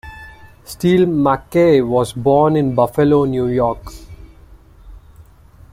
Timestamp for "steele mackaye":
0.65-1.87